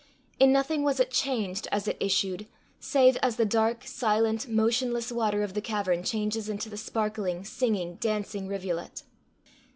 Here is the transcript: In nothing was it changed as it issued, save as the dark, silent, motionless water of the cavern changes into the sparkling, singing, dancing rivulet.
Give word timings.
In 0.39 0.51
nothing 0.51 0.81
was 0.81 0.99
it 0.99 1.11
changed 1.11 1.67
as 1.71 1.87
it 1.87 1.95
issued, 1.99 2.47
save 2.79 3.17
as 3.17 3.35
the 3.35 3.45
dark, 3.45 3.85
silent, 3.85 4.47
motionless 4.47 5.11
water 5.11 5.43
of 5.43 5.53
the 5.53 5.61
cavern 5.61 6.01
changes 6.01 6.49
into 6.49 6.69
the 6.69 6.75
sparkling, 6.77 7.45
singing, 7.45 7.97
dancing 7.97 8.47
rivulet. 8.47 9.03